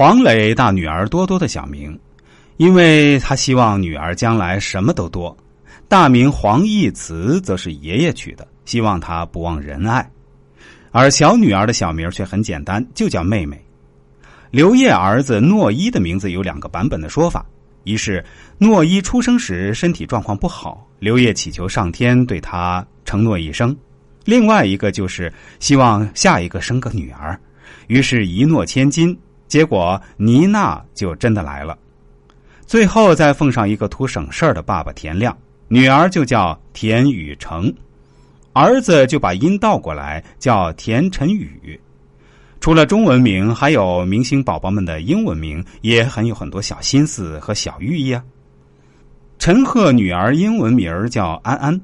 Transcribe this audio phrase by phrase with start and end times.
[0.00, 2.00] 黄磊大女儿多多的小名，
[2.56, 5.36] 因为他希望女儿将来什么都多。
[5.88, 10.10] 大名黄义慈则是爷爷取的，希望她不忘仁爱。
[10.90, 13.62] 而小女儿的小名却很简单，就叫妹妹。
[14.50, 17.44] 刘烨儿子诺一的名字有两个版本的说法：
[17.84, 18.24] 一是
[18.56, 23.70] 诺一出生时身体状况不好，刘烨祈求上天对他承诺一生；
[24.24, 27.38] 另外一个就是希望下一个生个女儿，
[27.88, 29.14] 于是一诺千金。
[29.50, 31.76] 结果妮娜就真的来了。
[32.64, 35.36] 最后再奉上一个图省事儿的爸爸田亮，
[35.66, 37.74] 女儿就叫田雨成，
[38.52, 41.78] 儿子就把音倒过来叫田晨宇。
[42.60, 48.22] 除了中文名，还有明星宝宝们的英文名，也很有很多小心思和小寓意啊。
[49.40, 51.80] 陈赫女儿英文名叫安安，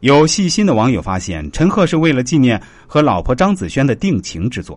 [0.00, 4.76] 有细心的网友发现，陈赫是为了纪念和老婆张子萱的定情之作。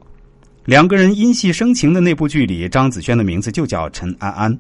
[0.66, 4.58] 两个人因戏生情的那部剧里，张子萱的名字就叫陈安安，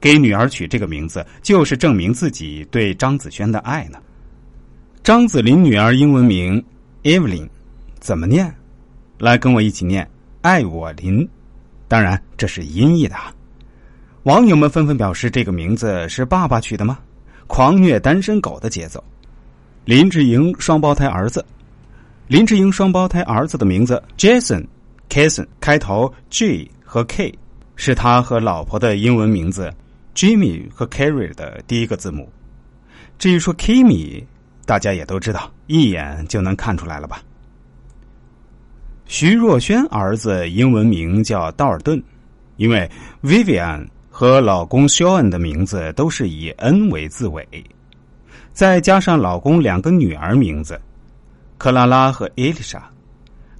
[0.00, 3.98] 给女儿取这个名字，就是证明自己对张子萱的爱呢。
[5.02, 6.62] 张子林女儿英文名
[7.02, 7.48] Evelyn，
[8.00, 8.52] 怎么念？
[9.18, 10.08] 来跟我一起念
[10.42, 11.26] “爱我林”，
[11.86, 13.14] 当然这是音译的。
[14.24, 16.98] 网友们纷纷表示，这个名字是爸爸取的吗？
[17.46, 19.02] 狂虐单身狗的节奏。
[19.84, 21.44] 林志颖双胞胎儿子，
[22.26, 24.66] 林志颖双胞胎儿子的名字 Jason、
[25.14, 27.32] Kason 开头 G 和 K，
[27.76, 29.72] 是他和老婆的英文名字
[30.12, 32.28] Jimmy 和 Carrie 的第一个字母。
[33.16, 34.24] 至于说 Kimi，
[34.66, 37.22] 大家也都知道，一眼就能看出来了吧？
[39.06, 42.02] 徐若瑄儿子英文名叫道尔顿，
[42.56, 42.90] 因为
[43.22, 47.46] Vivian 和老公 Sean 的名字都是以 N 为字尾，
[48.52, 50.76] 再加上老公两个女儿名字
[51.56, 52.90] 克拉拉和伊丽莎，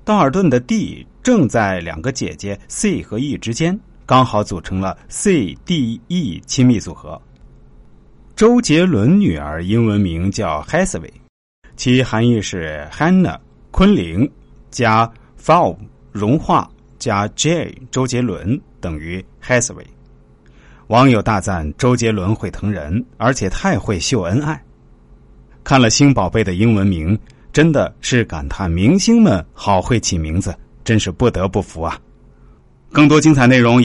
[0.05, 7.20] 道尔顿的 D 正在两个姐姐 C 和 E 之间，刚好组成了 C D E 亲密组合。
[8.36, 11.12] 周杰伦女儿英文名叫 Hassway，
[11.77, 13.39] 其含义是 Hannah
[13.70, 14.30] 昆凌
[14.70, 15.11] 加。
[15.45, 15.77] Fall
[16.11, 19.84] 融化加 J 周杰伦等于 Hathaway，
[20.86, 24.58] 网友大赞周杰伦会疼人，而且太会秀恩爱。
[25.62, 27.18] 看了星宝贝的英文名，
[27.54, 31.96] 真的是感叹明星们好会起名字，真是不得不服啊！
[32.90, 33.80] 更多精彩内容。